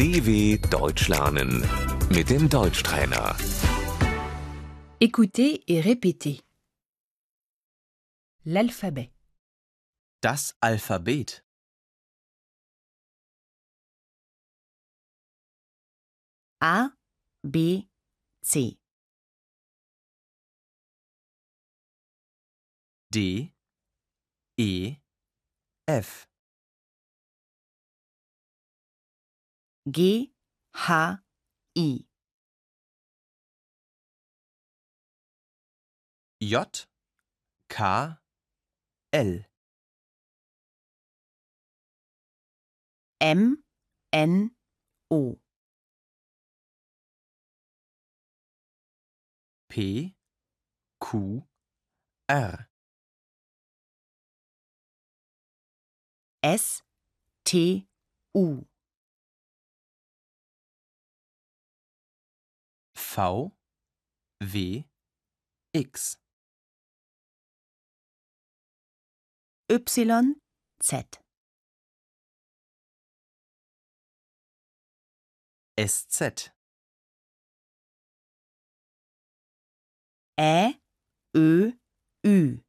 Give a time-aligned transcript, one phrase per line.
[0.00, 1.60] DW Deutsch lernen
[2.08, 3.36] mit dem Deutschtrainer.
[4.98, 6.40] Écoutez et répétez.
[8.46, 9.12] L'alphabet.
[10.22, 11.44] Das Alphabet.
[16.62, 16.92] A,
[17.42, 17.86] B,
[18.40, 18.78] C.
[23.12, 23.52] D,
[24.58, 24.94] E,
[25.86, 26.29] F.
[29.88, 30.32] G,
[30.76, 30.90] H,
[31.78, 32.04] I.
[36.42, 36.86] J,
[37.68, 38.16] K,
[39.12, 39.38] L.
[43.22, 43.58] M,
[44.12, 44.50] N,
[45.10, 45.38] O.
[49.68, 50.14] P,
[51.00, 51.44] Q,
[52.28, 52.68] R.
[56.42, 56.82] S,
[57.44, 57.86] T,
[58.34, 58.66] U.
[63.10, 63.50] V,
[64.40, 64.84] W,
[65.74, 66.16] X.
[69.68, 70.34] Y,
[70.80, 71.20] Z.
[75.76, 76.50] SZ.
[80.40, 80.80] Ä,
[81.36, 81.72] Ö,
[82.24, 82.62] Ü.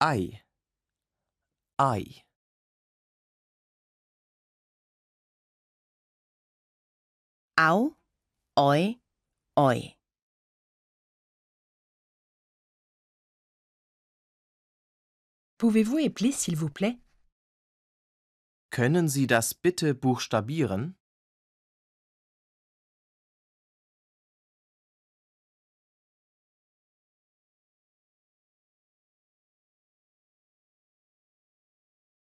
[0.00, 0.40] Ei.
[1.78, 2.29] Ei.
[7.62, 7.94] Au,
[8.56, 8.98] Oi,
[9.58, 9.94] Oi.
[15.58, 16.98] Pouvez-vous épeler s'il vous plaît
[18.70, 20.94] Können Sie das bitte buchstabieren?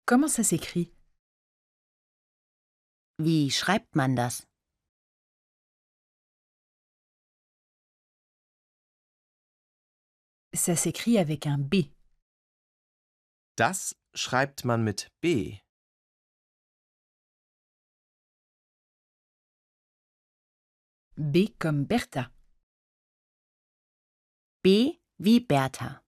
[0.07, 0.93] Comment ça s'écrit
[3.19, 4.47] Wie schreibt man das?
[10.64, 11.91] Ça s'écrit avec un B.
[13.58, 15.58] Das schreibt man mit B.
[21.16, 22.30] B comme Bertha.
[24.62, 26.00] B wie Bertha.